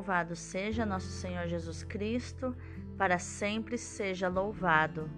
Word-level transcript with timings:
louvado 0.00 0.34
seja 0.34 0.86
nosso 0.86 1.08
Senhor 1.08 1.46
Jesus 1.46 1.82
Cristo, 1.82 2.56
para 2.96 3.18
sempre 3.18 3.76
seja 3.76 4.28
louvado. 4.28 5.10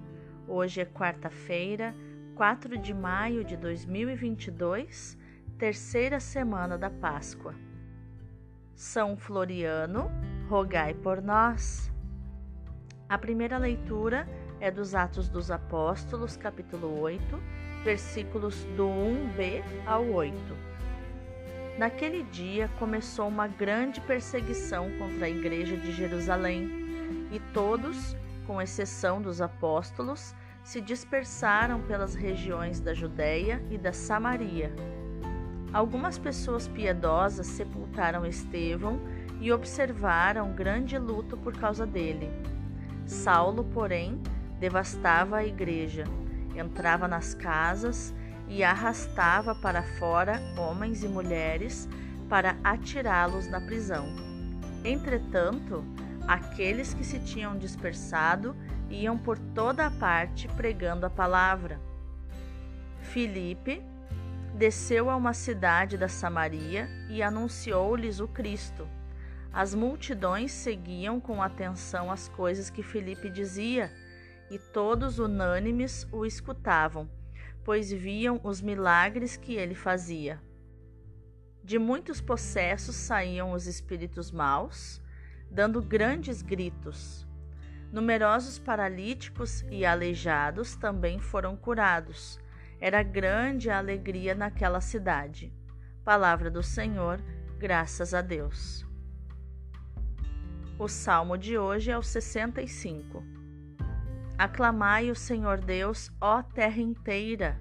Hoje 0.49 0.81
é 0.81 0.85
quarta-feira, 0.85 1.95
4 2.35 2.77
de 2.77 2.93
maio 2.93 3.45
de 3.45 3.57
2022, 3.57 5.17
terceira 5.57 6.19
semana 6.19 6.77
da 6.77 6.91
Páscoa. 6.91 7.55
São 8.75 9.17
Floriano, 9.17 10.11
rogai 10.49 10.95
por 10.95 11.23
nós. 11.23 11.89
A 13.09 13.17
primeira 13.17 13.59
leitura 13.59 14.29
é 14.59 14.69
dos 14.69 14.97
Atos 14.97 15.29
dos 15.29 15.49
Apóstolos, 15.53 16.37
capítulo 16.37 17.01
8, 17.01 17.41
versículos 17.85 18.65
do 18.77 18.89
1b 18.89 19.63
ao 19.87 20.05
8. 20.07 20.72
Naquele 21.79 22.23
dia 22.25 22.69
começou 22.79 23.27
uma 23.29 23.47
grande 23.47 24.01
perseguição 24.03 24.91
contra 24.99 25.27
a 25.27 25.31
igreja 25.31 25.77
de 25.77 25.91
Jerusalém, 25.91 26.71
e 27.33 27.41
todos, 27.55 28.15
com 28.47 28.61
exceção 28.61 29.23
dos 29.23 29.41
apóstolos, 29.41 30.35
se 30.63 30.81
dispersaram 30.81 31.81
pelas 31.81 32.15
regiões 32.15 32.79
da 32.79 32.93
Judéia 32.93 33.63
e 33.71 33.79
da 33.79 33.93
Samaria. 33.93 34.71
Algumas 35.73 36.19
pessoas 36.19 36.69
piedosas 36.69 37.47
sepultaram 37.47 38.27
Estevão 38.27 39.01
e 39.41 39.51
observaram 39.51 40.53
grande 40.53 40.99
luto 40.99 41.39
por 41.39 41.57
causa 41.57 41.87
dele. 41.87 42.31
Saulo, 43.07 43.65
porém, 43.65 44.21
devastava 44.61 45.39
a 45.39 45.45
igreja, 45.45 46.05
entrava 46.55 47.09
nas 47.09 47.35
casas 47.35 48.15
e 48.53 48.63
arrastava 48.63 49.55
para 49.55 49.83
fora 49.83 50.39
homens 50.59 51.03
e 51.03 51.09
mulheres 51.09 51.89
para 52.29 52.55
atirá-los 52.63 53.49
na 53.49 53.59
prisão. 53.59 54.07
Entretanto, 54.85 55.83
aqueles 56.29 56.93
que 56.93 57.03
se 57.03 57.19
tinham 57.19 57.57
dispersado 57.57 58.55
iam 58.91 59.17
por 59.17 59.39
toda 59.39 59.87
a 59.87 59.91
parte 59.91 60.49
pregando 60.49 61.07
a 61.07 61.11
palavra. 61.11 61.81
Filipe 63.01 63.83
desceu 64.55 65.09
a 65.09 65.17
uma 65.17 65.33
cidade 65.33 65.97
da 65.97 66.09
Samaria 66.09 66.91
e 67.09 67.23
anunciou-lhes 67.23 68.21
o 68.21 68.29
Cristo. 68.29 68.87
As 69.51 69.75
multidões 69.75 70.53
seguiam 70.53 71.19
com 71.19 71.43
atenção 71.43 72.13
as 72.13 72.29
coisas 72.29 72.69
que 72.69 72.83
Filipe 72.83 73.31
dizia, 73.31 73.91
e 74.51 74.59
todos 74.59 75.19
unânimes 75.19 76.07
o 76.13 76.27
escutavam 76.27 77.09
pois 77.65 77.91
viam 77.91 78.41
os 78.43 78.61
milagres 78.61 79.37
que 79.37 79.55
ele 79.55 79.75
fazia. 79.75 80.41
De 81.63 81.79
muitos 81.79 82.21
possessos 82.21 82.97
saíam 82.97 83.53
os 83.53 83.67
espíritos 83.67 84.33
maus, 84.33 85.01
dando 85.51 85.81
grandes 85.81 86.43
gritos. 86.43 87.27
Numerosos 87.93 88.59
paralíticos 88.59 89.65
e 89.71 89.85
aleijados 89.85 90.75
também 90.75 91.21
foram 91.21 91.57
curados. 91.57 92.41
Era 92.81 93.03
grande 93.03 93.71
a 93.71 93.79
alegria 93.79 94.35
naquela 94.35 94.81
cidade. 94.81 95.53
Palavra 96.05 96.51
do 96.51 96.63
Senhor, 96.63 97.21
graças 97.59 98.13
a 98.13 98.21
Deus. 98.21 98.85
O 100.79 100.89
salmo 100.89 101.37
de 101.37 101.57
hoje 101.57 101.93
é 101.93 101.99
o 101.99 102.03
65. 102.03 103.42
Aclamai 104.39 105.11
o 105.11 105.15
Senhor 105.15 105.59
Deus, 105.59 106.11
ó 106.21 106.43
terra 106.43 106.81
inteira. 106.81 107.61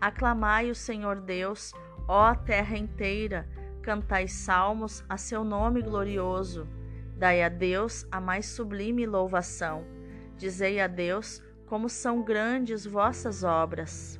Aclamai 0.00 0.70
o 0.70 0.74
Senhor 0.74 1.20
Deus, 1.20 1.74
ó 2.08 2.34
terra 2.34 2.78
inteira. 2.78 3.48
Cantai 3.82 4.28
salmos 4.28 5.04
a 5.08 5.16
seu 5.16 5.44
nome 5.44 5.82
glorioso. 5.82 6.66
Dai 7.16 7.42
a 7.42 7.48
Deus 7.48 8.06
a 8.10 8.20
mais 8.20 8.46
sublime 8.46 9.04
louvação. 9.04 9.84
Dizei 10.36 10.80
a 10.80 10.86
Deus 10.86 11.42
como 11.66 11.88
são 11.88 12.22
grandes 12.22 12.86
vossas 12.86 13.44
obras. 13.44 14.18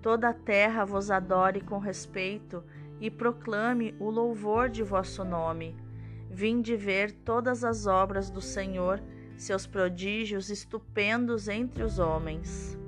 Toda 0.00 0.28
a 0.28 0.34
terra 0.34 0.84
vos 0.84 1.10
adore 1.10 1.60
com 1.60 1.78
respeito 1.78 2.62
e 3.00 3.10
proclame 3.10 3.94
o 3.98 4.10
louvor 4.10 4.68
de 4.68 4.82
vosso 4.82 5.24
nome. 5.24 5.76
Vinde 6.30 6.76
ver 6.76 7.10
todas 7.10 7.64
as 7.64 7.86
obras 7.86 8.30
do 8.30 8.40
Senhor 8.40 9.02
seus 9.40 9.66
prodígios 9.66 10.50
estupendos 10.50 11.48
entre 11.48 11.82
os 11.82 11.98
homens. 11.98 12.78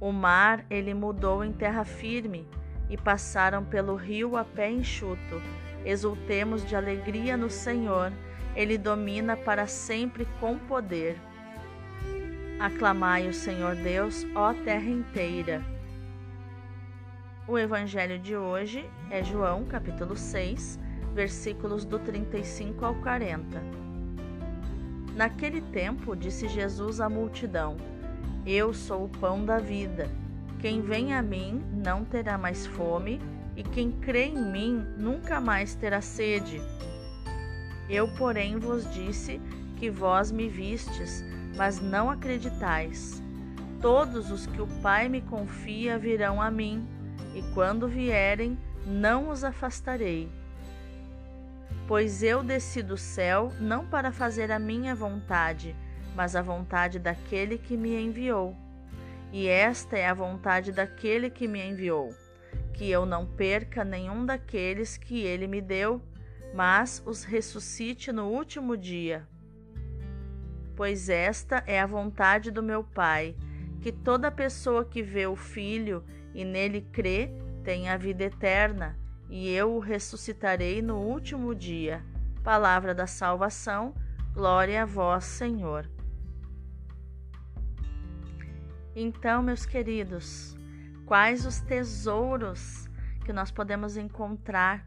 O 0.00 0.12
mar 0.12 0.64
ele 0.70 0.94
mudou 0.94 1.44
em 1.44 1.52
terra 1.52 1.84
firme 1.84 2.48
e 2.88 2.96
passaram 2.96 3.62
pelo 3.62 3.94
rio 3.94 4.36
a 4.36 4.44
pé 4.44 4.70
enxuto. 4.70 5.42
Exultemos 5.84 6.66
de 6.66 6.74
alegria 6.74 7.36
no 7.36 7.50
Senhor, 7.50 8.10
ele 8.56 8.78
domina 8.78 9.36
para 9.36 9.66
sempre 9.66 10.26
com 10.40 10.58
poder. 10.58 11.18
Aclamai 12.58 13.28
o 13.28 13.34
Senhor 13.34 13.74
Deus, 13.76 14.26
ó 14.34 14.54
terra 14.54 14.88
inteira. 14.88 15.62
O 17.46 17.58
evangelho 17.58 18.18
de 18.18 18.36
hoje 18.36 18.88
é 19.10 19.22
João, 19.22 19.66
capítulo 19.66 20.16
6, 20.16 20.78
versículos 21.12 21.84
do 21.84 21.98
35 21.98 22.84
ao 22.86 22.94
40. 22.96 23.89
Naquele 25.20 25.60
tempo, 25.60 26.16
disse 26.16 26.48
Jesus 26.48 26.98
à 26.98 27.06
multidão: 27.06 27.76
Eu 28.46 28.72
sou 28.72 29.04
o 29.04 29.08
pão 29.10 29.44
da 29.44 29.58
vida. 29.58 30.08
Quem 30.60 30.80
vem 30.80 31.12
a 31.12 31.20
mim 31.20 31.62
não 31.74 32.06
terá 32.06 32.38
mais 32.38 32.66
fome, 32.66 33.20
e 33.54 33.62
quem 33.62 33.92
crê 33.92 34.28
em 34.28 34.50
mim 34.50 34.82
nunca 34.96 35.38
mais 35.38 35.74
terá 35.74 36.00
sede. 36.00 36.58
Eu, 37.86 38.08
porém, 38.14 38.58
vos 38.58 38.90
disse 38.94 39.38
que 39.76 39.90
vós 39.90 40.32
me 40.32 40.48
vistes, 40.48 41.22
mas 41.54 41.82
não 41.82 42.08
acreditais. 42.08 43.22
Todos 43.78 44.30
os 44.30 44.46
que 44.46 44.62
o 44.62 44.66
Pai 44.80 45.06
me 45.10 45.20
confia 45.20 45.98
virão 45.98 46.40
a 46.40 46.50
mim, 46.50 46.88
e 47.34 47.42
quando 47.52 47.86
vierem, 47.86 48.56
não 48.86 49.28
os 49.28 49.44
afastarei 49.44 50.39
Pois 51.90 52.22
eu 52.22 52.44
desci 52.44 52.84
do 52.84 52.96
céu 52.96 53.52
não 53.58 53.84
para 53.84 54.12
fazer 54.12 54.52
a 54.52 54.60
minha 54.60 54.94
vontade, 54.94 55.74
mas 56.14 56.36
a 56.36 56.40
vontade 56.40 57.00
daquele 57.00 57.58
que 57.58 57.76
me 57.76 58.00
enviou. 58.00 58.56
E 59.32 59.48
esta 59.48 59.98
é 59.98 60.06
a 60.06 60.14
vontade 60.14 60.70
daquele 60.70 61.28
que 61.28 61.48
me 61.48 61.60
enviou, 61.60 62.14
que 62.72 62.88
eu 62.88 63.04
não 63.04 63.26
perca 63.26 63.82
nenhum 63.82 64.24
daqueles 64.24 64.96
que 64.96 65.22
ele 65.22 65.48
me 65.48 65.60
deu, 65.60 66.00
mas 66.54 67.02
os 67.04 67.24
ressuscite 67.24 68.12
no 68.12 68.28
último 68.28 68.76
dia. 68.76 69.26
Pois 70.76 71.08
esta 71.08 71.64
é 71.66 71.80
a 71.80 71.88
vontade 71.88 72.52
do 72.52 72.62
meu 72.62 72.84
Pai, 72.84 73.34
que 73.80 73.90
toda 73.90 74.30
pessoa 74.30 74.84
que 74.84 75.02
vê 75.02 75.26
o 75.26 75.34
Filho 75.34 76.04
e 76.32 76.44
nele 76.44 76.82
crê 76.92 77.32
tenha 77.64 77.94
a 77.94 77.96
vida 77.96 78.22
eterna 78.22 78.99
e 79.30 79.48
eu 79.48 79.76
o 79.76 79.78
ressuscitarei 79.78 80.82
no 80.82 80.96
último 80.96 81.54
dia. 81.54 82.04
Palavra 82.42 82.92
da 82.92 83.06
salvação, 83.06 83.94
glória 84.34 84.82
a 84.82 84.84
vós, 84.84 85.24
Senhor. 85.24 85.88
Então, 88.94 89.40
meus 89.40 89.64
queridos, 89.64 90.56
quais 91.06 91.46
os 91.46 91.60
tesouros 91.60 92.88
que 93.24 93.32
nós 93.32 93.52
podemos 93.52 93.96
encontrar 93.96 94.84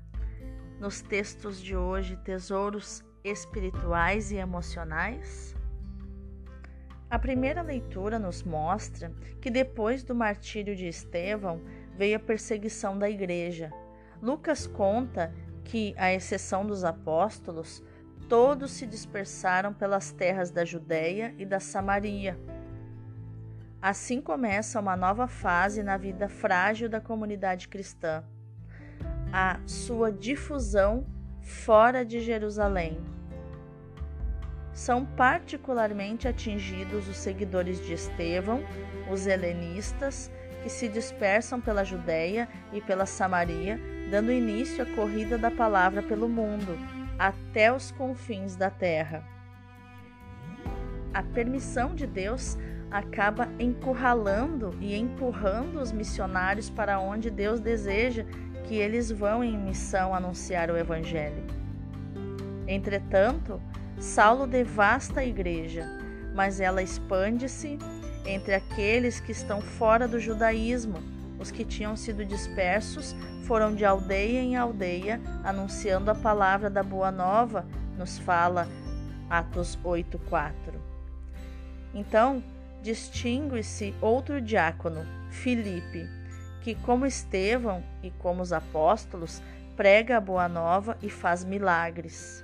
nos 0.77 1.01
textos 1.01 1.61
de 1.61 1.77
hoje, 1.77 2.17
tesouros 2.17 3.01
espirituais 3.23 4.29
e 4.29 4.35
emocionais? 4.35 5.55
A 7.09 7.17
primeira 7.17 7.61
leitura 7.61 8.19
nos 8.19 8.43
mostra 8.43 9.09
que 9.39 9.49
depois 9.49 10.03
do 10.03 10.13
martírio 10.13 10.75
de 10.75 10.87
Estevão 10.87 11.61
veio 11.95 12.17
a 12.17 12.19
perseguição 12.19 12.97
da 12.97 13.09
igreja 13.09 13.71
Lucas 14.23 14.65
conta 14.65 15.33
que, 15.65 15.93
à 15.97 16.13
exceção 16.13 16.65
dos 16.65 16.85
apóstolos, 16.85 17.83
todos 18.29 18.71
se 18.71 18.87
dispersaram 18.87 19.73
pelas 19.73 20.13
terras 20.13 20.49
da 20.49 20.63
Judéia 20.63 21.35
e 21.37 21.45
da 21.45 21.59
Samaria. 21.59 22.39
Assim 23.81 24.21
começa 24.21 24.79
uma 24.79 24.95
nova 24.95 25.27
fase 25.27 25.83
na 25.83 25.97
vida 25.97 26.29
frágil 26.29 26.87
da 26.87 27.01
comunidade 27.01 27.67
cristã, 27.67 28.23
a 29.33 29.59
sua 29.65 30.09
difusão 30.09 31.05
fora 31.41 32.05
de 32.05 32.21
Jerusalém. 32.21 33.01
São 34.71 35.05
particularmente 35.05 36.29
atingidos 36.29 37.09
os 37.09 37.17
seguidores 37.17 37.85
de 37.85 37.91
Estevão, 37.91 38.63
os 39.11 39.27
helenistas, 39.27 40.31
que 40.63 40.69
se 40.69 40.87
dispersam 40.87 41.59
pela 41.59 41.83
Judéia 41.83 42.47
e 42.71 42.79
pela 42.79 43.05
Samaria 43.05 43.91
dando 44.09 44.31
início 44.31 44.83
à 44.83 44.85
corrida 44.85 45.37
da 45.37 45.51
palavra 45.51 46.01
pelo 46.01 46.27
mundo, 46.27 46.77
até 47.17 47.73
os 47.73 47.91
confins 47.91 48.55
da 48.55 48.69
terra. 48.69 49.23
A 51.13 51.21
permissão 51.21 51.93
de 51.93 52.07
Deus 52.07 52.57
acaba 52.89 53.49
encurralando 53.59 54.75
e 54.79 54.95
empurrando 54.95 55.79
os 55.79 55.91
missionários 55.91 56.69
para 56.69 56.99
onde 56.99 57.29
Deus 57.29 57.59
deseja 57.59 58.25
que 58.63 58.75
eles 58.75 59.11
vão 59.11 59.43
em 59.43 59.57
missão 59.57 60.13
anunciar 60.13 60.69
o 60.69 60.77
Evangelho. 60.77 61.43
Entretanto, 62.67 63.61
Saulo 63.99 64.47
devasta 64.47 65.19
a 65.19 65.25
igreja, 65.25 65.85
mas 66.33 66.59
ela 66.59 66.81
expande-se 66.81 67.77
entre 68.25 68.55
aqueles 68.55 69.19
que 69.19 69.31
estão 69.31 69.61
fora 69.61 70.07
do 70.07 70.19
judaísmo. 70.19 71.12
Os 71.39 71.51
que 71.51 71.65
tinham 71.65 71.95
sido 71.95 72.23
dispersos 72.23 73.15
foram 73.43 73.75
de 73.75 73.83
aldeia 73.83 74.39
em 74.39 74.55
aldeia, 74.55 75.19
anunciando 75.43 76.09
a 76.09 76.15
palavra 76.15 76.69
da 76.69 76.83
Boa 76.83 77.11
Nova, 77.11 77.65
nos 77.97 78.17
fala 78.17 78.67
Atos 79.29 79.77
8:4. 79.83 80.81
Então, 81.93 82.43
distingue-se 82.81 83.93
outro 84.01 84.41
diácono, 84.41 85.05
Filipe, 85.29 86.07
que 86.61 86.75
como 86.75 87.05
Estevão 87.05 87.83
e 88.01 88.09
como 88.11 88.41
os 88.41 88.53
apóstolos, 88.53 89.41
prega 89.75 90.17
a 90.17 90.21
boa 90.21 90.47
nova 90.47 90.97
e 91.01 91.09
faz 91.09 91.43
milagres. 91.43 92.43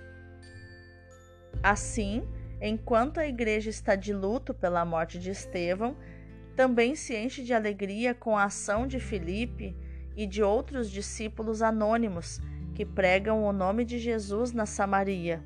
Assim, 1.61 2.27
enquanto 2.61 3.19
a 3.19 3.27
igreja 3.27 3.69
está 3.69 3.95
de 3.95 4.13
luto 4.13 4.53
pela 4.53 4.83
morte 4.83 5.19
de 5.19 5.29
Estevão, 5.29 5.95
também 6.59 6.93
se 6.93 7.15
enche 7.15 7.41
de 7.41 7.53
alegria 7.53 8.13
com 8.13 8.37
a 8.37 8.43
ação 8.43 8.85
de 8.85 8.99
Filipe 8.99 9.73
e 10.13 10.27
de 10.27 10.43
outros 10.43 10.91
discípulos 10.91 11.61
anônimos 11.61 12.41
que 12.75 12.85
pregam 12.85 13.45
o 13.45 13.53
nome 13.53 13.85
de 13.85 13.97
Jesus 13.97 14.51
na 14.51 14.65
Samaria. 14.65 15.41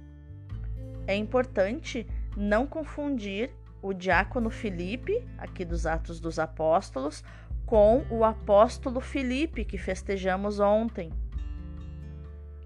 É 1.05 1.15
importante 1.15 2.07
não 2.35 2.65
confundir 2.65 3.51
o 3.79 3.93
diácono 3.93 4.49
Filipe, 4.49 5.23
aqui 5.37 5.63
dos 5.63 5.85
Atos 5.85 6.19
dos 6.19 6.39
Apóstolos, 6.39 7.23
com 7.63 8.03
o 8.09 8.23
apóstolo 8.23 8.99
Filipe 8.99 9.63
que 9.63 9.77
festejamos 9.77 10.59
ontem. 10.59 11.11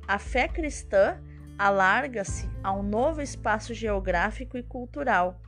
A 0.07 0.17
fé 0.17 0.47
cristã 0.47 1.19
alarga-se 1.59 2.49
a 2.63 2.71
um 2.71 2.81
novo 2.81 3.21
espaço 3.21 3.73
geográfico 3.73 4.57
e 4.57 4.63
cultural. 4.63 5.41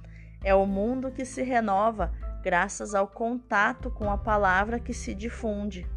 É 0.43 0.53
o 0.53 0.65
mundo 0.65 1.11
que 1.11 1.23
se 1.23 1.41
renova 1.43 2.11
graças 2.41 2.95
ao 2.95 3.07
contato 3.07 3.91
com 3.91 4.09
a 4.09 4.17
palavra 4.17 4.79
que 4.79 4.93
se 4.93 5.13
difunde. 5.13 5.87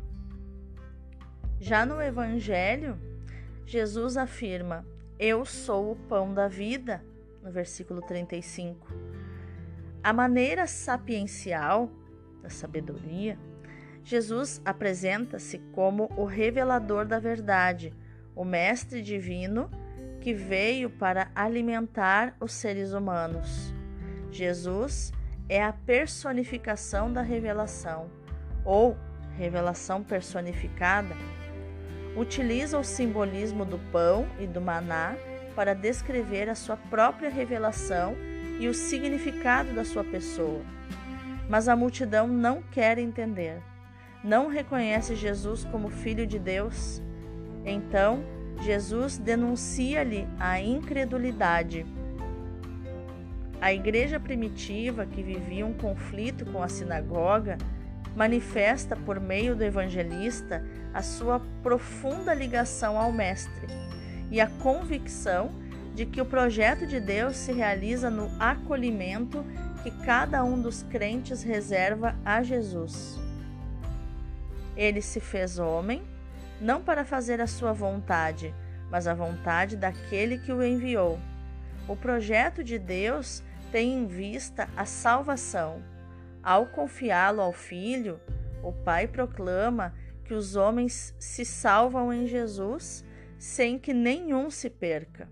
Já 1.59 1.87
no 1.87 2.01
Evangelho, 2.03 2.99
Jesus 3.65 4.17
afirma: 4.17 4.85
Eu 5.19 5.45
sou 5.45 5.93
o 5.93 5.97
pão 5.97 6.35
da 6.35 6.49
vida, 6.49 7.05
no 7.43 7.51
versículo 7.51 8.01
35. 8.03 8.87
A 10.03 10.13
maneira 10.13 10.67
sapiencial 10.67 11.89
da 12.43 12.51
sabedoria, 12.51 13.39
Jesus 14.03 14.61
apresenta-se 14.65 15.59
como 15.73 16.11
o 16.17 16.25
revelador 16.25 17.07
da 17.07 17.21
verdade, 17.21 17.95
o 18.35 18.45
mestre 18.45 19.01
divino 19.01 19.71
que 20.21 20.35
veio 20.35 20.91
para 20.91 21.31
alimentar 21.35 22.37
os 22.41 22.53
seres 22.53 22.93
humanos. 22.93 23.73
Jesus 24.31 25.13
é 25.53 25.63
a 25.63 25.71
personificação 25.71 27.13
da 27.13 27.21
revelação, 27.21 28.11
ou 28.65 28.97
revelação 29.37 30.03
personificada. 30.03 31.15
Utiliza 32.17 32.79
o 32.79 32.83
simbolismo 32.83 33.63
do 33.63 33.79
pão 33.93 34.27
e 34.41 34.47
do 34.47 34.63
maná 34.63 35.15
para 35.55 35.75
descrever 35.75 36.49
a 36.49 36.55
sua 36.55 36.79
própria 36.79 37.29
revelação 37.29 38.17
e 38.59 38.67
o 38.67 38.73
significado 38.73 39.75
da 39.75 39.85
sua 39.85 40.03
pessoa. 40.03 40.63
Mas 41.51 41.69
a 41.69 41.77
multidão 41.77 42.27
não 42.27 42.63
quer 42.63 42.97
entender, 42.97 43.61
não 44.25 44.49
reconhece 44.49 45.15
Jesus 45.15 45.67
como 45.67 45.91
Filho 45.91 46.27
de 46.27 46.39
Deus. 46.39 47.03
Então, 47.63 48.25
Jesus 48.63 49.19
denuncia-lhe 49.19 50.27
a 50.41 50.59
incredulidade. 50.59 51.85
A 53.63 53.73
igreja 53.73 54.19
primitiva, 54.19 55.07
que 55.07 55.23
vivia 55.23 55.65
um 55.65 55.73
conflito 55.73 56.45
com 56.47 56.61
a 56.61 56.69
sinagoga, 56.69 57.57
manifesta 58.17 58.97
por 58.97 59.21
meio 59.21 59.55
do 59.55 59.63
evangelista 59.63 60.67
a 60.93 61.01
sua 61.01 61.41
profunda 61.63 62.35
ligação 62.35 62.99
ao 62.99 63.13
Mestre 63.13 63.69
e 64.33 64.41
a 64.41 64.49
convicção 64.49 65.53
de 65.95 66.05
que 66.05 66.21
o 66.21 66.27
projeto 66.27 66.89
de 66.89 66.99
Deus 66.99 67.37
se 67.37 67.53
realiza 67.53 68.11
no 68.11 68.29
acolhimento 68.43 69.45
que 69.85 69.93
cada 70.05 70.43
um 70.43 70.61
dos 70.61 70.83
crentes 70.83 71.45
reserva 71.45 72.17
a 72.25 72.43
Jesus. 72.43 73.17
Ele 74.77 75.01
se 75.01 75.21
fez 75.21 75.61
homem, 75.61 76.03
não 76.61 76.83
para 76.83 77.05
fazer 77.05 77.41
a 77.41 77.47
sua 77.47 77.73
vontade, 77.73 78.53
mas 78.91 79.07
a 79.07 79.15
vontade 79.15 79.77
daquele 79.77 80.39
que 80.39 80.53
o 80.53 80.65
enviou. 80.65 81.17
O 81.87 81.95
projeto 81.95 82.65
de 82.65 82.77
Deus 82.77 83.41
tem 83.73 83.95
em 83.95 84.07
vista 84.07 84.69
a 84.77 84.85
salvação. 84.85 85.83
Ao 86.43 86.67
confiá-lo 86.67 87.41
ao 87.41 87.53
Filho, 87.53 88.21
o 88.63 88.71
Pai 88.71 89.09
proclama 89.09 89.95
que 90.25 90.35
os 90.35 90.55
homens 90.55 91.17
se 91.19 91.45
salvam 91.45 92.13
em 92.13 92.27
Jesus 92.27 93.03
sem 93.39 93.79
que 93.79 93.95
nenhum 93.95 94.51
se 94.51 94.69
perca. 94.69 95.29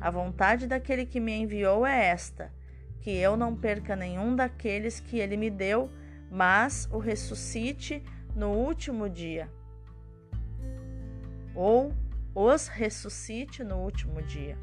A 0.00 0.10
vontade 0.10 0.66
daquele 0.66 1.06
que 1.06 1.18
me 1.18 1.32
enviou 1.32 1.86
é 1.86 2.06
esta: 2.06 2.52
que 3.00 3.10
eu 3.10 3.36
não 3.36 3.56
perca 3.56 3.96
nenhum 3.96 4.36
daqueles 4.36 5.00
que 5.00 5.18
ele 5.18 5.36
me 5.36 5.48
deu, 5.48 5.90
mas 6.30 6.86
o 6.92 6.98
ressuscite 6.98 8.04
no 8.36 8.50
último 8.50 9.08
dia. 9.08 9.50
Ou 11.54 11.92
os 12.34 12.68
ressuscite 12.68 13.64
no 13.64 13.76
último 13.78 14.22
dia. 14.22 14.58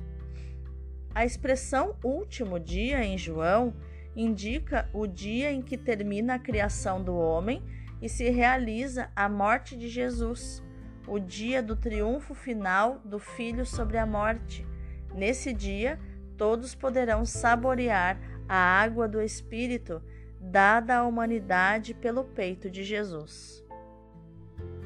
A 1.19 1.25
expressão 1.25 1.97
último 2.01 2.57
dia 2.57 3.03
em 3.03 3.17
João 3.17 3.73
indica 4.15 4.89
o 4.93 5.05
dia 5.05 5.51
em 5.51 5.61
que 5.61 5.77
termina 5.77 6.35
a 6.35 6.39
criação 6.39 7.03
do 7.03 7.13
homem 7.13 7.61
e 8.01 8.07
se 8.07 8.29
realiza 8.29 9.11
a 9.13 9.27
morte 9.27 9.75
de 9.75 9.89
Jesus, 9.89 10.63
o 11.05 11.19
dia 11.19 11.61
do 11.61 11.75
triunfo 11.75 12.33
final 12.33 13.01
do 13.03 13.19
Filho 13.19 13.65
sobre 13.65 13.97
a 13.97 14.05
morte. 14.05 14.65
Nesse 15.13 15.51
dia, 15.51 15.99
todos 16.37 16.73
poderão 16.73 17.25
saborear 17.25 18.17
a 18.47 18.55
água 18.55 19.05
do 19.05 19.21
Espírito 19.21 20.01
dada 20.39 20.99
à 20.99 21.03
humanidade 21.05 21.93
pelo 21.93 22.23
peito 22.23 22.69
de 22.69 22.81
Jesus. 22.81 23.61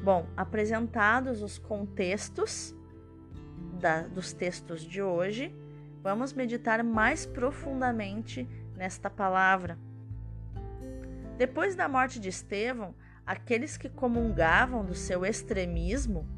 Bom, 0.02 0.26
apresentados 0.36 1.42
os 1.42 1.58
contextos 1.58 2.74
da, 3.78 4.02
dos 4.02 4.32
textos 4.32 4.82
de 4.82 5.00
hoje, 5.00 5.54
vamos 6.04 6.32
meditar 6.32 6.84
mais 6.84 7.26
profundamente 7.26 8.46
nesta 8.76 9.10
palavra. 9.10 9.76
Depois 11.36 11.74
da 11.74 11.88
morte 11.88 12.20
de 12.20 12.28
Estevão, 12.28 12.94
aqueles 13.26 13.76
que 13.76 13.88
comungavam 13.88 14.84
do 14.84 14.94
seu 14.94 15.24
extremismo 15.24 16.28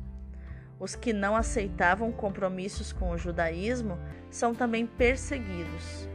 os 0.78 0.94
que 0.94 1.12
não 1.12 1.35
aceitavam 1.35 2.12
compromissos 2.12 2.92
com 2.92 3.11
o 3.11 3.18
judaísmo 3.18 3.99
são 4.30 4.54
também 4.54 4.87
perseguidos. 4.87 6.08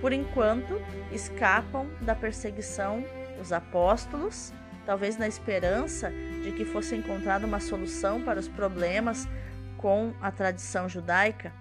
Por 0.00 0.12
enquanto, 0.12 0.74
escapam 1.12 1.86
da 2.00 2.14
perseguição 2.14 3.04
os 3.40 3.52
apóstolos, 3.52 4.52
talvez 4.84 5.16
na 5.16 5.28
esperança 5.28 6.10
de 6.42 6.52
que 6.52 6.64
fosse 6.64 6.96
encontrada 6.96 7.46
uma 7.46 7.60
solução 7.60 8.20
para 8.20 8.40
os 8.40 8.48
problemas 8.48 9.28
com 9.76 10.12
a 10.20 10.32
tradição 10.32 10.88
judaica. 10.88 11.52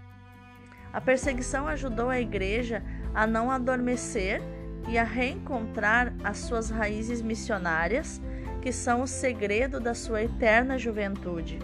A 0.98 1.02
perseguição 1.02 1.68
ajudou 1.68 2.10
a 2.10 2.20
igreja 2.20 2.82
a 3.14 3.28
não 3.28 3.52
adormecer 3.52 4.42
e 4.88 4.98
a 4.98 5.04
reencontrar 5.04 6.12
as 6.24 6.40
suas 6.40 6.72
raízes 6.72 7.22
missionárias, 7.22 8.20
que 8.64 8.72
são 8.72 9.04
o 9.04 9.08
segredo 9.08 9.80
da 9.80 9.94
sua 9.94 10.24
eterna 10.24 10.76
juventude. 10.76 11.60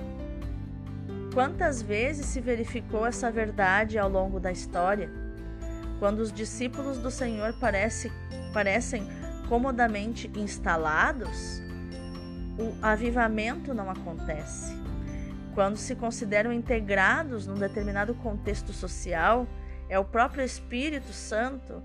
Quantas 1.33 1.81
vezes 1.81 2.27
se 2.27 2.39
verificou 2.39 3.07
essa 3.07 3.31
verdade 3.31 3.97
ao 3.97 4.07
longo 4.07 4.39
da 4.39 4.51
história? 4.51 5.09
Quando 5.97 6.19
os 6.19 6.31
discípulos 6.31 6.99
do 6.99 7.09
Senhor 7.09 7.55
parece, 7.59 8.11
parecem 8.53 9.07
comodamente 9.49 10.29
instalados, 10.35 11.59
o 12.59 12.85
avivamento 12.85 13.73
não 13.73 13.89
acontece. 13.89 14.82
Quando 15.53 15.77
se 15.77 15.95
consideram 15.95 16.51
integrados 16.51 17.45
num 17.45 17.55
determinado 17.55 18.13
contexto 18.15 18.73
social, 18.73 19.47
é 19.87 19.99
o 19.99 20.05
próprio 20.05 20.43
Espírito 20.43 21.13
Santo 21.13 21.81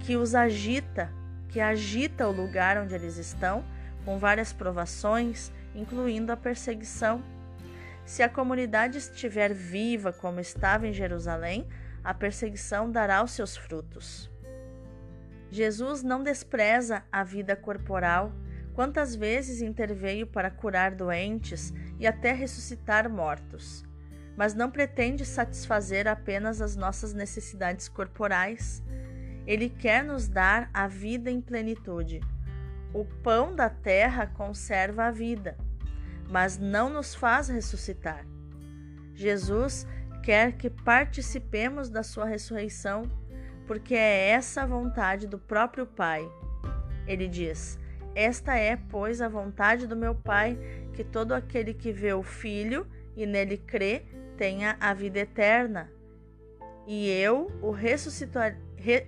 que 0.00 0.16
os 0.16 0.34
agita, 0.34 1.10
que 1.48 1.60
agita 1.60 2.28
o 2.28 2.32
lugar 2.32 2.78
onde 2.78 2.94
eles 2.94 3.16
estão, 3.16 3.64
com 4.04 4.18
várias 4.18 4.52
provações, 4.52 5.50
incluindo 5.74 6.32
a 6.32 6.36
perseguição 6.36 7.22
se 8.08 8.22
a 8.22 8.28
comunidade 8.28 8.96
estiver 8.96 9.52
viva 9.52 10.14
como 10.14 10.40
estava 10.40 10.88
em 10.88 10.94
Jerusalém, 10.94 11.68
a 12.02 12.14
perseguição 12.14 12.90
dará 12.90 13.22
os 13.22 13.32
seus 13.32 13.54
frutos. 13.54 14.30
Jesus 15.50 16.02
não 16.02 16.22
despreza 16.22 17.04
a 17.12 17.22
vida 17.22 17.54
corporal 17.54 18.32
Quantas 18.78 19.12
vezes 19.12 19.60
interveio 19.60 20.24
para 20.24 20.52
curar 20.52 20.94
doentes 20.94 21.74
e 21.98 22.06
até 22.06 22.30
ressuscitar 22.30 23.10
mortos, 23.10 23.84
mas 24.36 24.54
não 24.54 24.70
pretende 24.70 25.26
satisfazer 25.26 26.06
apenas 26.06 26.62
as 26.62 26.76
nossas 26.76 27.12
necessidades 27.12 27.88
corporais. 27.88 28.80
Ele 29.48 29.68
quer 29.68 30.04
nos 30.04 30.28
dar 30.28 30.70
a 30.72 30.86
vida 30.86 31.28
em 31.28 31.40
plenitude. 31.40 32.20
O 32.94 33.04
pão 33.04 33.52
da 33.52 33.68
terra 33.68 34.28
conserva 34.28 35.06
a 35.06 35.10
vida, 35.10 35.58
mas 36.30 36.56
não 36.56 36.88
nos 36.88 37.16
faz 37.16 37.48
ressuscitar. 37.48 38.24
Jesus 39.12 39.88
quer 40.22 40.52
que 40.52 40.70
participemos 40.70 41.90
da 41.90 42.04
sua 42.04 42.26
ressurreição, 42.26 43.10
porque 43.66 43.96
é 43.96 44.28
essa 44.28 44.62
a 44.62 44.66
vontade 44.66 45.26
do 45.26 45.36
próprio 45.36 45.84
Pai. 45.84 46.30
Ele 47.08 47.26
diz: 47.26 47.76
esta 48.18 48.56
é, 48.56 48.76
pois, 48.76 49.22
a 49.22 49.28
vontade 49.28 49.86
do 49.86 49.94
meu 49.94 50.12
Pai, 50.12 50.58
que 50.92 51.04
todo 51.04 51.32
aquele 51.32 51.72
que 51.72 51.92
vê 51.92 52.12
o 52.12 52.22
Filho 52.24 52.84
e 53.16 53.24
nele 53.24 53.56
crê 53.56 54.02
tenha 54.36 54.76
a 54.80 54.92
vida 54.92 55.20
eterna. 55.20 55.88
E 56.84 57.08
eu 57.08 57.48
o, 57.62 57.70
ressuscitar, 57.70 58.58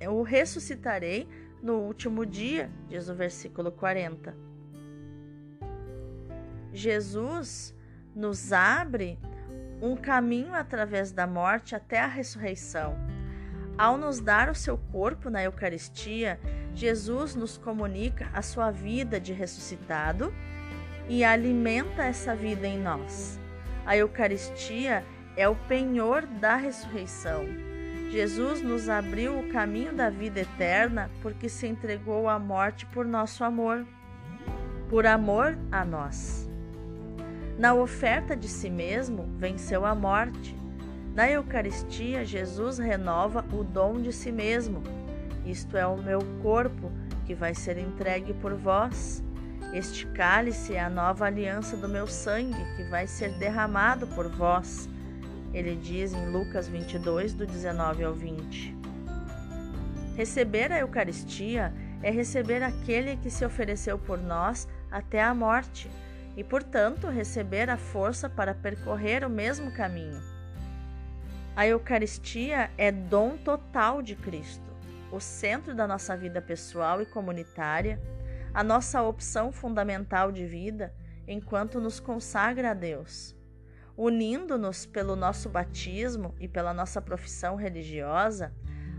o 0.08 0.22
ressuscitarei 0.22 1.28
no 1.60 1.78
último 1.78 2.24
dia, 2.24 2.70
diz 2.88 3.08
o 3.08 3.14
versículo 3.14 3.72
40. 3.72 4.32
Jesus 6.72 7.74
nos 8.14 8.52
abre 8.52 9.18
um 9.82 9.96
caminho 9.96 10.54
através 10.54 11.10
da 11.10 11.26
morte 11.26 11.74
até 11.74 11.98
a 11.98 12.06
ressurreição. 12.06 12.96
Ao 13.76 13.96
nos 13.96 14.20
dar 14.20 14.50
o 14.50 14.54
seu 14.54 14.76
corpo 14.76 15.30
na 15.30 15.42
Eucaristia, 15.42 16.38
Jesus 16.74 17.34
nos 17.34 17.56
comunica 17.56 18.28
a 18.32 18.42
sua 18.42 18.70
vida 18.70 19.18
de 19.18 19.32
ressuscitado 19.32 20.32
e 21.08 21.24
alimenta 21.24 22.04
essa 22.04 22.34
vida 22.34 22.66
em 22.66 22.78
nós. 22.78 23.40
A 23.86 23.96
Eucaristia 23.96 25.04
é 25.36 25.48
o 25.48 25.56
penhor 25.56 26.26
da 26.26 26.56
ressurreição. 26.56 27.44
Jesus 28.10 28.60
nos 28.60 28.88
abriu 28.88 29.38
o 29.38 29.48
caminho 29.50 29.94
da 29.94 30.10
vida 30.10 30.40
eterna 30.40 31.10
porque 31.22 31.48
se 31.48 31.66
entregou 31.66 32.28
à 32.28 32.38
morte 32.38 32.84
por 32.86 33.06
nosso 33.06 33.44
amor, 33.44 33.86
por 34.88 35.06
amor 35.06 35.56
a 35.70 35.84
nós. 35.84 36.48
Na 37.56 37.74
oferta 37.74 38.36
de 38.36 38.48
si 38.48 38.68
mesmo, 38.68 39.28
venceu 39.36 39.84
a 39.84 39.94
morte. 39.94 40.56
Na 41.14 41.30
Eucaristia, 41.30 42.24
Jesus 42.24 42.78
renova 42.78 43.44
o 43.52 43.64
dom 43.64 44.00
de 44.00 44.12
si 44.12 44.30
mesmo 44.30 44.82
isto 45.44 45.76
é 45.76 45.86
o 45.86 45.96
meu 45.96 46.20
corpo 46.42 46.92
que 47.26 47.34
vai 47.34 47.54
ser 47.54 47.78
entregue 47.78 48.32
por 48.34 48.54
vós. 48.54 49.22
Este 49.72 50.06
cálice 50.06 50.74
é 50.74 50.80
a 50.80 50.90
nova 50.90 51.26
aliança 51.26 51.76
do 51.76 51.88
meu 51.88 52.06
sangue 52.06 52.64
que 52.76 52.84
vai 52.84 53.06
ser 53.06 53.30
derramado 53.32 54.06
por 54.08 54.28
vós. 54.28 54.88
Ele 55.52 55.74
diz 55.76 56.12
em 56.12 56.30
Lucas 56.30 56.68
22, 56.68 57.32
do 57.34 57.46
19 57.46 58.04
ao 58.04 58.14
20. 58.14 58.76
Receber 60.16 60.70
a 60.72 60.78
Eucaristia 60.80 61.72
é 62.02 62.10
receber 62.10 62.62
aquele 62.62 63.16
que 63.16 63.30
se 63.30 63.44
ofereceu 63.44 63.98
por 63.98 64.18
nós 64.18 64.68
até 64.90 65.22
a 65.22 65.34
morte 65.34 65.90
e, 66.36 66.44
portanto, 66.44 67.08
receber 67.08 67.70
a 67.70 67.76
força 67.76 68.28
para 68.28 68.54
percorrer 68.54 69.24
o 69.24 69.30
mesmo 69.30 69.72
caminho. 69.72 70.20
A 71.56 71.66
Eucaristia 71.66 72.70
é 72.78 72.90
dom 72.90 73.36
total 73.36 74.00
de 74.02 74.14
Cristo 74.16 74.70
o 75.10 75.18
centro 75.18 75.74
da 75.74 75.86
nossa 75.86 76.16
vida 76.16 76.40
pessoal 76.40 77.02
e 77.02 77.06
comunitária, 77.06 78.00
a 78.54 78.62
nossa 78.62 79.02
opção 79.02 79.52
fundamental 79.52 80.30
de 80.30 80.46
vida 80.46 80.94
enquanto 81.26 81.80
nos 81.80 82.00
consagra 82.00 82.70
a 82.70 82.74
Deus, 82.74 83.36
unindo-nos 83.96 84.86
pelo 84.86 85.16
nosso 85.16 85.48
batismo 85.48 86.34
e 86.38 86.48
pela 86.48 86.72
nossa 86.72 87.00
profissão 87.00 87.56
religiosa 87.56 88.52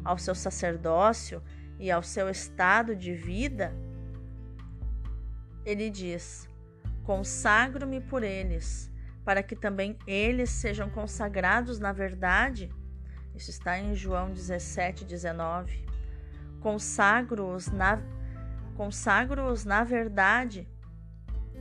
ao 0.03 0.17
seu 0.17 0.35
sacerdócio 0.35 1.41
e 1.79 1.89
ao 1.89 2.03
seu 2.03 2.29
estado 2.29 2.95
de 2.95 3.13
vida. 3.13 3.73
Ele 5.65 5.89
diz: 5.89 6.47
Consagro-me 7.03 8.01
por 8.01 8.23
eles, 8.23 8.90
para 9.23 9.43
que 9.43 9.55
também 9.55 9.97
eles 10.07 10.49
sejam 10.49 10.89
consagrados 10.89 11.79
na 11.79 11.91
verdade. 11.91 12.69
Isso 13.35 13.49
está 13.49 13.79
em 13.79 13.95
João 13.95 14.31
17, 14.31 15.05
19 15.05 15.91
consagro-os 16.61 17.67
na, 17.67 18.01
consagro 18.77 19.53
na 19.65 19.83
verdade. 19.83 20.67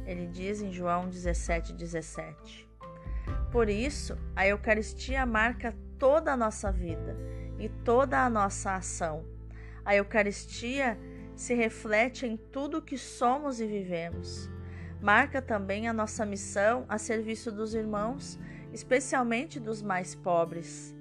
Ele 0.06 0.26
diz 0.26 0.60
em 0.60 0.72
João 0.72 1.08
17, 1.08 1.72
17. 1.72 2.68
Por 3.50 3.68
isso, 3.68 4.16
a 4.36 4.46
Eucaristia 4.46 5.26
marca 5.26 5.74
toda 5.98 6.32
a 6.32 6.36
nossa 6.36 6.70
vida 6.70 7.16
e 7.58 7.68
toda 7.68 8.24
a 8.24 8.30
nossa 8.30 8.74
ação. 8.74 9.24
A 9.84 9.96
Eucaristia 9.96 10.98
se 11.34 11.54
reflete 11.54 12.26
em 12.26 12.36
tudo 12.36 12.82
que 12.82 12.96
somos 12.96 13.60
e 13.60 13.66
vivemos. 13.66 14.50
Marca 15.00 15.40
também 15.40 15.88
a 15.88 15.92
nossa 15.92 16.26
missão 16.26 16.84
a 16.88 16.98
serviço 16.98 17.50
dos 17.50 17.74
irmãos, 17.74 18.38
especialmente 18.72 19.58
dos 19.58 19.80
mais 19.80 20.14
pobres. 20.14 20.94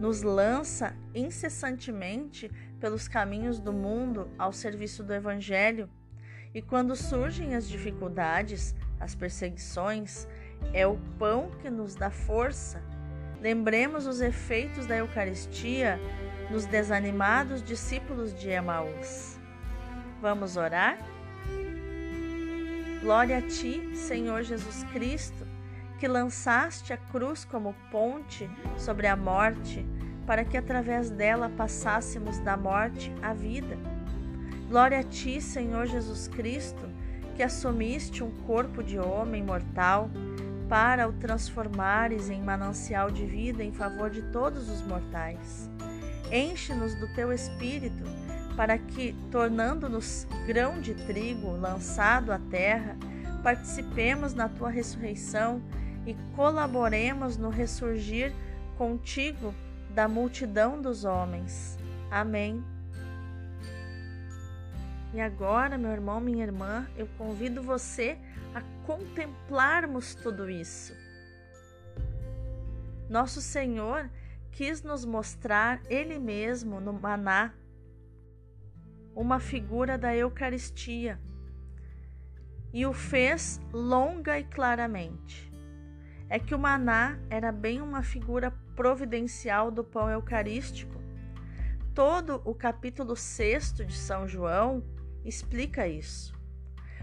Nos 0.00 0.22
lança 0.22 0.96
incessantemente 1.14 2.50
pelos 2.80 3.06
caminhos 3.06 3.60
do 3.60 3.72
mundo 3.72 4.28
ao 4.36 4.52
serviço 4.52 5.02
do 5.02 5.14
Evangelho. 5.14 5.88
E 6.52 6.60
quando 6.60 6.96
surgem 6.96 7.54
as 7.54 7.68
dificuldades, 7.68 8.74
as 8.98 9.14
perseguições, 9.14 10.26
é 10.72 10.86
o 10.86 10.98
pão 11.18 11.50
que 11.62 11.70
nos 11.70 11.94
dá 11.94 12.10
força. 12.10 12.82
Lembremos 13.40 14.06
os 14.06 14.20
efeitos 14.20 14.86
da 14.86 14.96
Eucaristia 14.96 16.00
nos 16.50 16.66
desanimados 16.66 17.62
discípulos 17.62 18.34
de 18.34 18.48
Emaús. 18.50 19.38
Vamos 20.20 20.56
orar? 20.56 20.98
Glória 23.06 23.38
a 23.38 23.40
ti, 23.40 23.94
Senhor 23.94 24.42
Jesus 24.42 24.82
Cristo, 24.92 25.46
que 26.00 26.08
lançaste 26.08 26.92
a 26.92 26.96
cruz 26.96 27.44
como 27.44 27.72
ponte 27.88 28.50
sobre 28.76 29.06
a 29.06 29.14
morte 29.14 29.86
para 30.26 30.44
que 30.44 30.56
através 30.56 31.08
dela 31.08 31.48
passássemos 31.48 32.40
da 32.40 32.56
morte 32.56 33.14
à 33.22 33.32
vida. 33.32 33.78
Glória 34.68 34.98
a 34.98 35.04
ti, 35.04 35.40
Senhor 35.40 35.86
Jesus 35.86 36.26
Cristo, 36.26 36.84
que 37.36 37.44
assumiste 37.44 38.24
um 38.24 38.30
corpo 38.42 38.82
de 38.82 38.98
homem 38.98 39.40
mortal 39.40 40.10
para 40.68 41.08
o 41.08 41.12
transformares 41.12 42.28
em 42.28 42.42
manancial 42.42 43.08
de 43.08 43.24
vida 43.24 43.62
em 43.62 43.70
favor 43.70 44.10
de 44.10 44.22
todos 44.32 44.68
os 44.68 44.82
mortais. 44.82 45.70
Enche-nos 46.32 46.92
do 46.96 47.06
teu 47.14 47.32
espírito, 47.32 48.02
para 48.56 48.78
que, 48.78 49.14
tornando-nos 49.30 50.26
grão 50.46 50.80
de 50.80 50.94
trigo 50.94 51.52
lançado 51.52 52.32
à 52.32 52.38
terra, 52.38 52.96
participemos 53.42 54.34
na 54.34 54.48
tua 54.48 54.70
ressurreição 54.70 55.62
e 56.06 56.14
colaboremos 56.34 57.36
no 57.36 57.50
ressurgir 57.50 58.32
contigo 58.78 59.54
da 59.94 60.08
multidão 60.08 60.80
dos 60.80 61.04
homens. 61.04 61.78
Amém. 62.10 62.64
E 65.12 65.20
agora, 65.20 65.78
meu 65.78 65.90
irmão, 65.90 66.20
minha 66.20 66.44
irmã, 66.44 66.86
eu 66.96 67.08
convido 67.16 67.62
você 67.62 68.18
a 68.54 68.60
contemplarmos 68.86 70.14
tudo 70.14 70.50
isso. 70.50 70.94
Nosso 73.08 73.40
Senhor 73.40 74.10
quis 74.50 74.82
nos 74.82 75.04
mostrar 75.04 75.80
Ele 75.88 76.18
mesmo 76.18 76.80
no 76.80 76.92
maná, 76.92 77.52
uma 79.16 79.40
figura 79.40 79.96
da 79.96 80.14
Eucaristia, 80.14 81.18
e 82.72 82.84
o 82.84 82.92
fez 82.92 83.58
longa 83.72 84.38
e 84.38 84.44
claramente. 84.44 85.50
É 86.28 86.38
que 86.38 86.54
o 86.54 86.58
maná 86.58 87.18
era 87.30 87.50
bem 87.50 87.80
uma 87.80 88.02
figura 88.02 88.50
providencial 88.74 89.70
do 89.70 89.82
pão 89.82 90.10
eucarístico. 90.10 91.00
Todo 91.94 92.42
o 92.44 92.54
capítulo 92.54 93.16
6 93.16 93.72
de 93.72 93.96
São 93.96 94.28
João 94.28 94.84
explica 95.24 95.88
isso. 95.88 96.34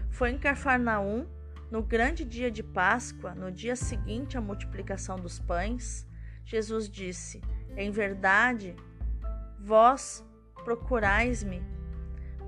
Foi 0.08 0.30
em 0.30 0.38
Cafarnaum, 0.38 1.26
no 1.68 1.82
grande 1.82 2.24
dia 2.24 2.50
de 2.50 2.62
Páscoa, 2.62 3.34
no 3.34 3.50
dia 3.50 3.74
seguinte 3.74 4.38
à 4.38 4.40
multiplicação 4.40 5.16
dos 5.16 5.40
pães, 5.40 6.06
Jesus 6.44 6.88
disse: 6.88 7.40
Em 7.76 7.90
verdade, 7.90 8.76
vós 9.58 10.24
procurais-me, 10.64 11.73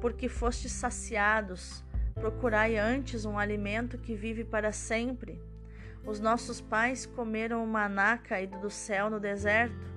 porque 0.01 0.29
fostes 0.29 0.73
saciados, 0.73 1.85
procurai 2.15 2.77
antes 2.77 3.25
um 3.25 3.39
alimento 3.39 3.99
que 3.99 4.15
vive 4.15 4.45
para 4.45 4.73
sempre 4.73 5.41
os 6.07 6.21
nossos 6.21 6.61
pais 6.61 7.05
comeram 7.05 7.65
o 7.65 7.67
maná 7.67 8.17
caído 8.17 8.61
do 8.61 8.71
céu 8.71 9.11
no 9.11 9.19
deserto, 9.19 9.93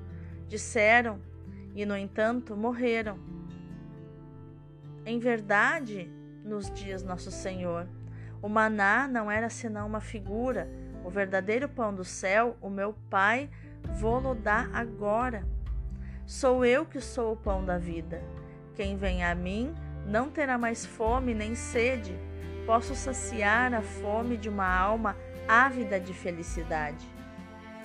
disseram, 0.47 1.21
e 1.75 1.85
no 1.85 1.95
entanto 1.95 2.57
morreram. 2.57 3.19
Em 5.05 5.19
verdade, 5.19 6.11
nos 6.43 6.71
dias 6.71 7.03
nosso 7.03 7.31
Senhor, 7.31 7.87
O 8.41 8.47
maná 8.47 9.05
não 9.05 9.29
era 9.29 9.49
senão 9.49 9.85
uma 9.85 9.99
figura. 9.99 10.69
O 11.03 11.09
verdadeiro 11.09 11.67
pão 11.67 11.93
do 11.93 12.05
céu, 12.05 12.55
o 12.61 12.69
meu 12.69 12.95
Pai, 13.09 13.49
vou-lo 13.99 14.33
dar 14.33 14.69
agora. 14.73 15.45
Sou 16.25 16.63
eu 16.63 16.85
que 16.85 17.01
sou 17.01 17.33
o 17.33 17.37
pão 17.37 17.65
da 17.65 17.77
vida. 17.77 18.21
Quem 18.75 18.95
vem 18.95 19.25
a 19.25 19.35
mim 19.35 19.75
não 20.09 20.29
terá 20.29 20.57
mais 20.57 20.85
fome 20.85 21.33
nem 21.33 21.53
sede. 21.53 22.17
Posso 22.65 22.95
saciar 22.95 23.73
a 23.73 23.81
fome 23.81 24.37
de 24.37 24.49
uma 24.49 24.67
alma 24.67 25.15
ávida 25.47 25.99
de 25.99 26.13
felicidade. 26.13 27.07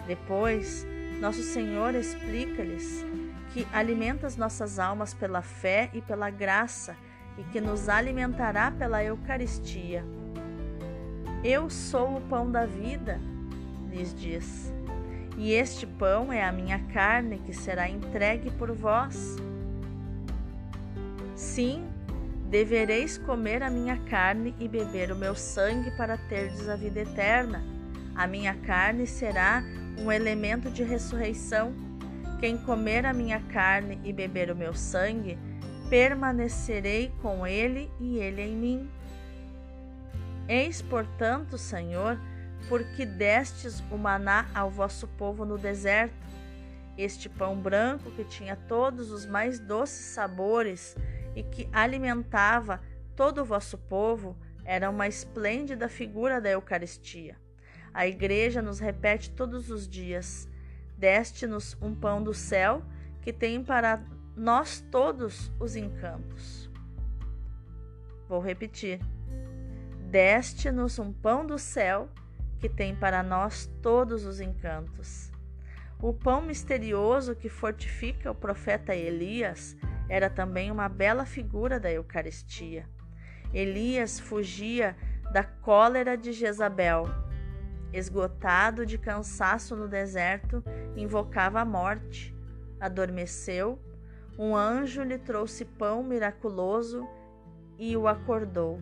Depois, 0.07 0.87
nosso 1.21 1.43
Senhor 1.43 1.95
explica-lhes 1.95 3.05
que 3.53 3.67
alimenta 3.73 4.27
as 4.27 4.37
nossas 4.37 4.79
almas 4.79 5.15
pela 5.15 5.43
fé 5.43 5.91
e 5.93 6.01
pela 6.01 6.31
graça 6.31 6.97
e 7.39 7.45
que 7.45 7.61
nos 7.61 7.89
alimentará 7.89 8.71
pela 8.71 9.05
Eucaristia. 9.05 10.05
Eu 11.43 11.69
sou 11.69 12.17
o 12.17 12.21
pão 12.23 12.51
da 12.51 12.65
vida, 12.65 13.21
lhes 13.91 14.15
diz, 14.15 14.73
e 15.37 15.53
este 15.53 15.87
pão 15.87 16.33
é 16.33 16.43
a 16.43 16.53
minha 16.53 16.79
carne 16.93 17.39
que 17.39 17.53
será 17.53 17.89
entregue 17.89 18.51
por 18.51 18.73
vós. 18.73 19.37
Sim, 21.35 21.87
devereis 22.55 23.19
comer 23.19 23.65
a 23.65 23.69
minha 23.69 23.97
carne 24.05 24.55
e 24.61 24.69
beber 24.69 25.11
o 25.11 25.17
meu 25.17 25.35
sangue 25.35 25.91
para 25.97 26.17
terdes 26.17 26.69
a 26.69 26.77
vida 26.77 27.01
eterna. 27.01 27.61
A 28.15 28.29
minha 28.29 28.55
carne 28.55 29.09
será 29.09 29.61
um 29.99 30.13
elemento 30.13 30.71
de 30.71 30.85
ressurreição. 30.85 31.75
Quem 32.39 32.57
comer 32.57 33.07
a 33.07 33.13
minha 33.13 33.41
carne 33.41 33.99
e 34.05 34.13
beber 34.13 34.53
o 34.53 34.55
meu 34.55 34.73
sangue, 34.73 35.37
permanecerei 35.91 37.13
com 37.21 37.45
ele 37.45 37.91
e 37.99 38.19
ele 38.19 38.43
em 38.43 38.55
mim. 38.55 38.91
Eis, 40.49 40.81
portanto, 40.81 41.59
Senhor, 41.59 42.17
porque 42.69 43.05
destes 43.05 43.83
o 43.91 43.99
maná 43.99 44.47
ao 44.55 44.71
vosso 44.71 45.09
povo 45.09 45.45
no 45.45 45.59
deserto, 45.59 46.15
este 46.97 47.29
pão 47.29 47.57
branco 47.57 48.13
que 48.13 48.23
tinha 48.23 48.55
todos 48.55 49.11
os 49.11 49.27
mais 49.27 49.59
doces 49.59 50.15
sabores 50.15 50.95
e 51.35 51.43
que 51.43 51.69
alimentava 51.73 52.81
todo 53.17 53.43
o 53.43 53.45
vosso 53.45 53.77
povo, 53.77 54.37
era 54.65 54.89
uma 54.89 55.07
esplêndida 55.07 55.89
figura 55.89 56.41
da 56.41 56.51
Eucaristia. 56.51 57.37
A 57.93 58.07
Igreja 58.07 58.61
nos 58.61 58.81
repete 58.81 59.31
todos 59.31 59.71
os 59.71 59.89
dias: 59.89 60.49
Deste-nos 60.97 61.77
um 61.81 61.95
pão 61.95 62.23
do 62.23 62.35
céu 62.35 62.83
que 63.21 63.33
tem 63.33 63.63
para 63.63 64.03
nós 64.37 64.81
todos 64.91 65.53
os 65.61 65.77
encantos. 65.77 66.71
Vou 68.29 68.41
repetir: 68.41 69.01
Deste-nos 70.11 70.99
um 70.99 71.13
pão 71.13 71.47
do 71.47 71.59
céu 71.59 72.09
que 72.59 72.69
tem 72.69 72.97
para 72.97 73.23
nós 73.23 73.71
todos 73.83 74.25
os 74.25 74.41
encantos. 74.41 75.31
O 76.01 76.13
pão 76.13 76.43
misterioso 76.43 77.35
que 77.35 77.49
fortifica 77.49 78.31
o 78.31 78.35
profeta 78.35 78.95
Elias 78.95 79.77
era 80.09 80.29
também 80.29 80.71
uma 80.71 80.89
bela 80.89 81.25
figura 81.25 81.81
da 81.81 81.91
Eucaristia. 81.91 82.89
Elias 83.53 84.19
fugia 84.19 84.97
da 85.33 85.43
cólera 85.43 86.17
de 86.17 86.33
Jezabel. 86.33 87.07
Esgotado 87.93 88.85
de 88.85 88.99
cansaço 88.99 89.77
no 89.77 89.87
deserto, 89.89 90.63
invocava 90.97 91.61
a 91.61 91.65
morte. 91.65 92.35
Adormeceu. 92.81 93.79
Um 94.37 94.57
anjo 94.57 95.03
lhe 95.03 95.17
trouxe 95.17 95.65
pão 95.65 96.03
miraculoso 96.03 97.09
e 97.79 97.97
o 97.97 98.09
acordou. 98.09 98.81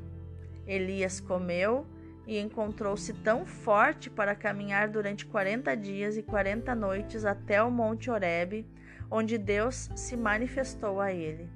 Elias 0.66 1.20
comeu 1.20 1.86
e 2.26 2.38
encontrou-se 2.38 3.12
tão 3.12 3.44
forte 3.44 4.08
para 4.08 4.34
caminhar 4.34 4.88
durante 4.88 5.26
quarenta 5.26 5.76
dias 5.76 6.16
e 6.16 6.22
quarenta 6.22 6.74
noites 6.74 7.24
até 7.24 7.62
o 7.62 7.70
Monte 7.70 8.10
Horebe, 8.10 8.66
onde 9.12 9.36
Deus 9.36 9.90
se 9.94 10.16
manifestou 10.16 10.98
a 10.98 11.12
ele. 11.12 11.48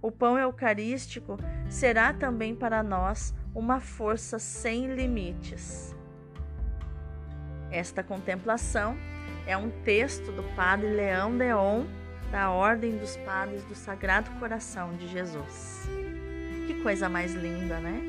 O 0.00 0.10
pão 0.10 0.38
eucarístico 0.38 1.36
será 1.68 2.12
também 2.12 2.54
para 2.54 2.82
nós 2.82 3.34
uma 3.52 3.80
força 3.80 4.38
sem 4.38 4.94
limites. 4.94 5.94
Esta 7.70 8.02
contemplação 8.02 8.96
é 9.46 9.56
um 9.56 9.68
texto 9.82 10.30
do 10.30 10.44
Padre 10.54 10.88
Leão 10.88 11.36
Deon, 11.36 11.84
da 12.30 12.50
Ordem 12.50 12.96
dos 12.96 13.16
Padres 13.18 13.64
do 13.64 13.74
Sagrado 13.74 14.30
Coração 14.38 14.94
de 14.96 15.08
Jesus. 15.08 15.88
Que 16.66 16.82
coisa 16.82 17.08
mais 17.08 17.34
linda, 17.34 17.80
né? 17.80 18.00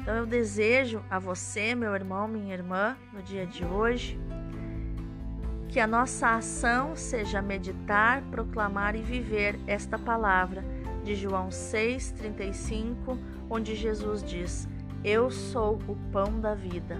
Então 0.00 0.14
eu 0.14 0.26
desejo 0.26 1.04
a 1.10 1.18
você, 1.18 1.74
meu 1.74 1.94
irmão, 1.94 2.26
minha 2.26 2.54
irmã, 2.54 2.96
no 3.12 3.22
dia 3.22 3.46
de 3.46 3.64
hoje, 3.64 4.18
que 5.70 5.78
a 5.78 5.86
nossa 5.86 6.34
ação 6.34 6.96
seja 6.96 7.40
meditar, 7.40 8.22
proclamar 8.22 8.96
e 8.96 9.02
viver 9.02 9.56
esta 9.68 9.96
palavra 9.96 10.64
de 11.04 11.14
João 11.14 11.48
6:35, 11.48 13.16
onde 13.48 13.76
Jesus 13.76 14.22
diz: 14.22 14.68
Eu 15.04 15.30
sou 15.30 15.78
o 15.86 15.96
pão 16.12 16.40
da 16.40 16.56
vida. 16.56 16.96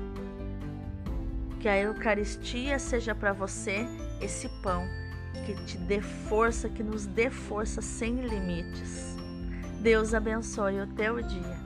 Que 1.58 1.68
a 1.68 1.76
Eucaristia 1.76 2.78
seja 2.78 3.12
para 3.12 3.32
você 3.32 3.86
esse 4.20 4.48
pão 4.62 4.86
que 5.44 5.54
te 5.64 5.76
dê 5.76 6.00
força, 6.00 6.68
que 6.68 6.82
nos 6.82 7.06
dê 7.06 7.28
força 7.28 7.82
sem 7.82 8.20
limites. 8.20 9.16
Deus 9.82 10.14
abençoe 10.14 10.80
o 10.80 10.86
teu 10.86 11.20
dia. 11.20 11.59